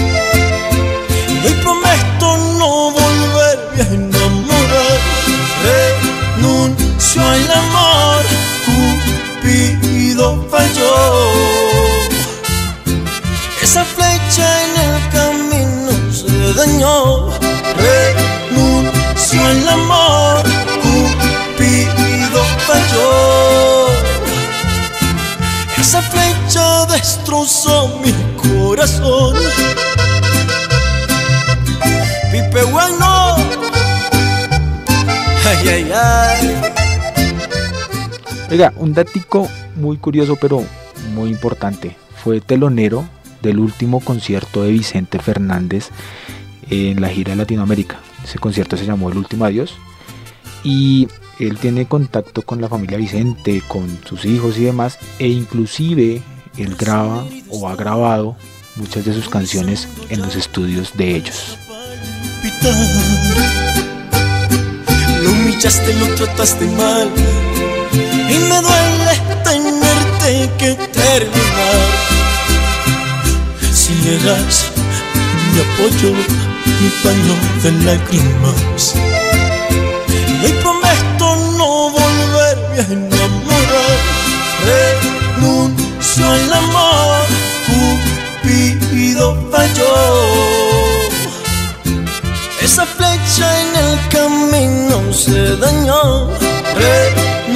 Un 38.88 38.94
datico 38.94 39.50
muy 39.76 39.98
curioso 39.98 40.38
pero 40.38 40.64
muy 41.14 41.30
importante. 41.30 41.96
Fue 42.24 42.40
telonero 42.42 43.06
del 43.42 43.60
último 43.60 44.00
concierto 44.00 44.64
de 44.64 44.72
Vicente 44.72 45.20
Fernández 45.20 45.90
en 46.70 47.02
la 47.02 47.10
gira 47.10 47.32
de 47.32 47.38
Latinoamérica. 47.38 48.00
Ese 48.24 48.40
concierto 48.40 48.78
se 48.78 48.86
llamó 48.86 49.10
El 49.10 49.18
Último 49.18 49.46
Adiós. 49.46 49.76
Y 50.64 51.08
él 51.40 51.58
tiene 51.58 51.86
contacto 51.86 52.42
con 52.42 52.62
la 52.62 52.70
familia 52.70 52.98
Vicente, 52.98 53.62
con 53.68 53.88
sus 54.06 54.26
hijos 54.26 54.58
y 54.58 54.64
demás. 54.64 54.98
E 55.20 55.28
inclusive 55.28 56.22
él 56.58 56.76
graba 56.76 57.26
o 57.50 57.68
ha 57.68 57.76
grabado 57.76 58.36
muchas 58.78 59.06
de 59.06 59.14
sus 59.14 59.30
canciones 59.30 59.88
en 60.10 60.22
los 60.22 60.36
estudios 60.36 60.96
de 60.96 61.16
ellos. 61.16 61.58
Y 68.30 68.38
me 68.50 68.62
duele 68.62 69.14
tenerte 69.44 70.50
que 70.58 70.76
terminar. 70.92 71.88
Si 73.72 73.94
eras 74.10 74.66
mi 75.54 75.60
apoyo, 75.62 76.12
mi 76.80 76.90
paño 77.04 77.36
de 77.64 77.72
lágrimas. 77.86 78.96
Y 80.08 80.46
hoy 80.46 80.54
prometo 80.62 81.36
no 81.58 81.90
volverme 81.92 82.80
a 82.80 82.86
enamorar. 82.92 83.98
Renuncio 84.68 86.26
al 86.30 86.54
amor, 86.54 87.26
Cupido 87.68 89.28
falló. 89.52 89.96
Esa 92.62 92.86
flecha 92.86 93.62
en 93.62 93.76
el 93.86 94.10
camino 94.10 95.14
se 95.14 95.56
dañó. 95.58 96.30
Renuncio 96.76 97.47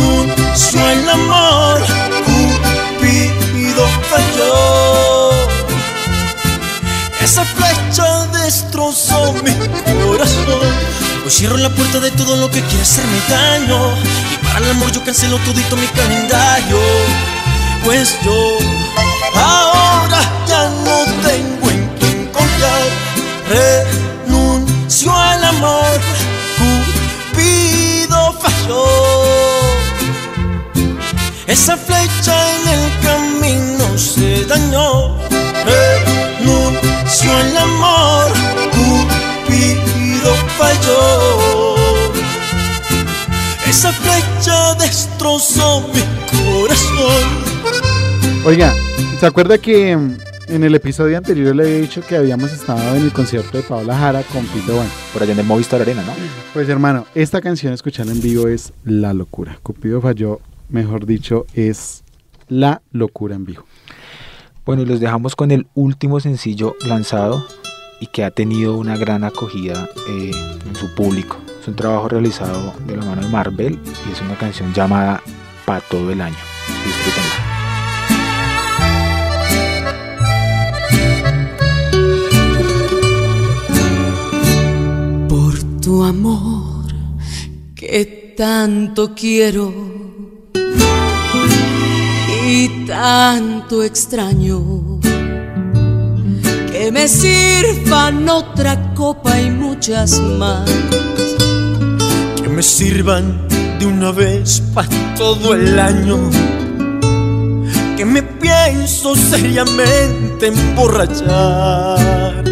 al 0.53 1.09
amor, 1.09 1.81
Cupido 2.25 3.87
falló. 4.09 5.31
Esa 7.21 7.45
flecha 7.45 8.27
destrozó 8.43 9.33
mi 9.33 9.51
corazón. 10.03 10.59
Hoy 11.23 11.31
cierro 11.31 11.57
la 11.57 11.69
puerta 11.69 11.99
de 11.99 12.11
todo 12.11 12.35
lo 12.35 12.51
que 12.51 12.61
quiere 12.61 12.81
hacerme 12.81 13.17
daño. 13.29 13.93
Y 14.33 14.45
para 14.45 14.59
el 14.59 14.71
amor 14.71 14.91
yo 14.91 15.03
cancelo 15.03 15.37
todito 15.39 15.77
mi 15.77 15.87
calendario. 15.87 16.79
Pues 17.85 18.17
yo 18.23 18.57
ahora 19.35 19.70
Esa 43.81 43.93
flecha 43.93 44.75
destrozó 44.75 45.81
mi 45.87 46.01
corazón. 46.29 48.45
Oiga, 48.45 48.75
¿se 49.19 49.25
acuerda 49.25 49.57
que 49.57 49.93
en 49.93 50.63
el 50.63 50.75
episodio 50.75 51.17
anterior 51.17 51.55
le 51.55 51.63
había 51.63 51.79
dicho 51.79 52.03
que 52.07 52.15
habíamos 52.15 52.51
estado 52.51 52.95
en 52.95 53.01
el 53.01 53.11
concierto 53.11 53.57
de 53.57 53.63
Paola 53.63 53.97
Jara 53.97 54.21
con 54.21 54.45
Pito 54.45 54.75
Bueno? 54.75 54.91
Por 55.11 55.23
allá 55.23 55.33
en 55.33 55.39
el 55.39 55.47
Movistar 55.47 55.81
Arena, 55.81 56.03
¿no? 56.03 56.13
Pues 56.53 56.69
hermano, 56.69 57.07
esta 57.15 57.41
canción 57.41 57.73
escucharla 57.73 58.11
en 58.11 58.21
vivo 58.21 58.47
es 58.47 58.71
la 58.83 59.15
locura. 59.15 59.57
Cupido 59.63 59.99
falló, 59.99 60.41
mejor 60.69 61.07
dicho, 61.07 61.47
es 61.55 62.03
la 62.49 62.83
locura 62.91 63.33
en 63.33 63.45
vivo. 63.45 63.65
Bueno, 64.63 64.83
y 64.83 64.85
los 64.85 64.99
dejamos 64.99 65.35
con 65.35 65.49
el 65.49 65.65
último 65.73 66.19
sencillo 66.19 66.75
lanzado 66.85 67.43
y 67.99 68.05
que 68.05 68.25
ha 68.25 68.29
tenido 68.29 68.77
una 68.77 68.95
gran 68.95 69.23
acogida 69.23 69.89
eh, 70.07 70.31
en 70.67 70.75
su 70.75 70.93
público. 70.93 71.37
Es 71.61 71.67
un 71.67 71.75
trabajo 71.75 72.09
realizado 72.09 72.73
de 72.87 72.97
la 72.97 73.05
mano 73.05 73.21
de 73.21 73.27
Marvel 73.27 73.79
y 74.09 74.11
es 74.11 74.19
una 74.21 74.35
canción 74.35 74.73
llamada 74.73 75.21
Pa' 75.63 75.79
todo 75.79 76.11
el 76.11 76.19
año. 76.19 76.35
Disfrútenla. 76.83 77.51
por 85.29 85.81
tu 85.81 86.03
amor 86.03 86.85
que 87.75 88.33
tanto 88.35 89.13
quiero 89.13 89.71
y 92.43 92.85
tanto 92.87 93.83
extraño. 93.83 94.99
Que 96.71 96.91
me 96.91 97.07
sirvan 97.07 98.27
otra 98.27 98.95
copa 98.95 99.39
y 99.39 99.51
muchas 99.51 100.19
más. 100.19 100.67
Me 102.51 102.61
sirvan 102.63 103.47
de 103.79 103.85
una 103.85 104.11
vez 104.11 104.61
para 104.73 104.89
todo 105.15 105.53
el 105.53 105.79
año. 105.79 106.17
Que 107.95 108.03
me 108.05 108.21
pienso 108.23 109.15
seriamente 109.15 110.47
emborrachar. 110.47 112.43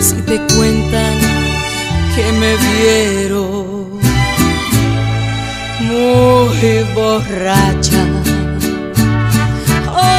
Si 0.00 0.16
te 0.22 0.36
cuentan 0.54 1.18
que 2.14 2.32
me 2.32 2.56
vieron 2.56 4.00
muy 5.80 6.84
borracha, 6.94 8.04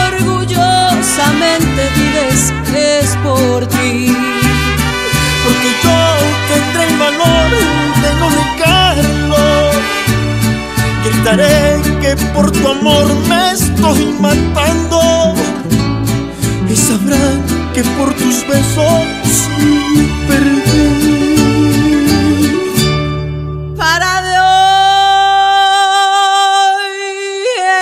orgullosamente 0.07 1.81
diles 1.95 2.53
que 2.71 2.99
es 2.99 3.15
por 3.17 3.67
ti. 3.67 4.15
Porque 5.43 5.69
yo 5.83 5.97
tendré 6.49 6.83
el 6.87 6.97
valor 6.97 7.92
de 8.03 8.11
no 8.19 8.27
negarlo. 8.39 9.45
Gritaré 11.05 11.81
que 12.01 12.11
por 12.33 12.51
tu 12.51 12.67
amor 12.67 13.07
me 13.29 13.51
estoy 13.51 14.03
matando. 14.19 15.01
Y 16.69 16.75
sabrán 16.75 17.37
que 17.73 17.83
por 17.97 18.13
tus 18.13 18.37
besos 18.47 19.05
me 19.57 20.03
perdí. 20.27 20.93
Para 23.77 24.11
de 24.27 24.35
hoy 24.53 25.33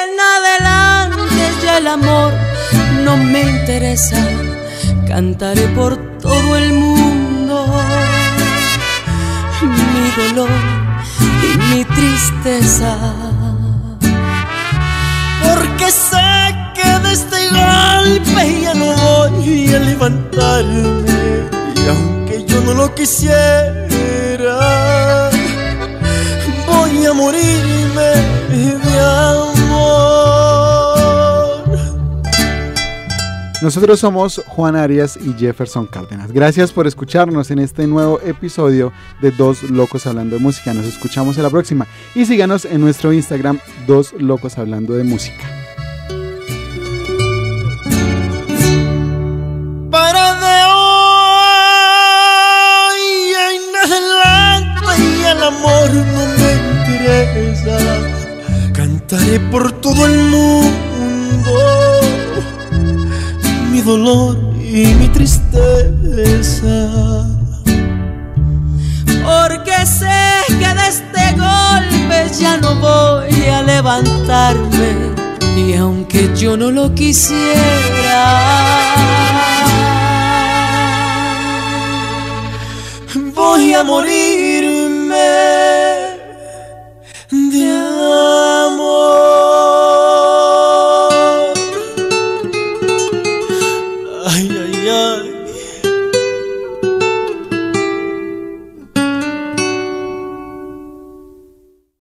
en 0.03 0.12
adelante 0.36 1.43
ya 1.63 1.73
el 1.77 1.88
amor 1.88 2.31
no 3.05 3.17
me 3.17 3.41
interesa. 3.41 4.21
Cantaré 5.07 5.67
por 5.69 5.95
todo 5.95 6.11
y 10.29 11.57
mi 11.69 11.86
tristeza. 11.86 12.95
Porque 15.43 15.91
sé 15.91 16.55
que 16.75 16.99
de 16.99 17.13
este 17.13 17.49
golpe 17.49 18.62
ya 18.62 18.73
no 18.73 18.93
voy 18.95 19.73
a 19.73 19.79
levantarme. 19.79 21.49
Y 21.75 21.88
aunque 21.89 22.45
yo 22.45 22.62
no 22.62 22.73
lo 22.73 22.93
quisiera, 22.93 24.60
voy 26.67 27.05
a 27.05 27.13
morirme 27.13 28.30
Nosotros 33.62 34.00
somos 34.00 34.41
Juan 34.47 34.76
Arias 34.76 35.19
y 35.24 35.34
Jefferson 35.34 35.86
Cárdenas. 35.86 36.32
Gracias 36.32 36.71
por 36.71 36.88
escucharnos 36.88 37.52
en 37.52 37.60
este 37.60 37.86
nuevo 37.86 38.19
episodio 38.21 38.91
de 39.21 39.30
Dos 39.30 39.62
Locos 39.62 40.08
Hablando 40.08 40.36
de 40.36 40.41
Música. 40.41 40.74
Nos 40.74 40.88
escuchamos 40.88 41.38
en 41.38 41.43
la 41.43 41.52
próxima. 41.52 41.86
Y 42.15 42.26
síganos 42.26 42.65
en 42.65 42.82
nuestro 42.82 43.13
Instagram, 43.13 43.60
Dos 43.86 44.13
Locos 44.13 44.58
Hablando 44.58 44.95
de 44.95 45.04
Música. 45.04 45.43
Para 49.91 50.34
de 50.41 50.63
hoy 52.82 53.02
en 53.45 53.76
adelante 53.76 54.91
y 54.97 55.24
el 55.24 55.43
amor 55.43 55.93
no 55.93 56.26
me 56.39 56.52
interesa. 56.80 57.78
Cantaré 58.74 59.39
por 59.52 59.70